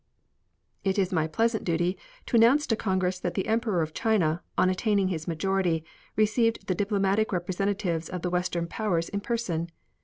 It 0.83 0.97
is 0.97 1.13
my 1.13 1.27
pleasant 1.27 1.63
duty 1.63 1.95
to 2.25 2.35
announce 2.35 2.65
to 2.65 2.75
Congress 2.75 3.19
that 3.19 3.35
the 3.35 3.45
Emperor 3.45 3.83
of 3.83 3.93
China, 3.93 4.41
on 4.57 4.67
attaining 4.67 5.09
his 5.09 5.27
majority, 5.27 5.83
received 6.15 6.65
the 6.65 6.73
diplomatic 6.73 7.31
representatives 7.31 8.09
of 8.09 8.23
the 8.23 8.31
Western 8.31 8.65
powers 8.65 9.09
in 9.09 9.19
person. 9.19 9.69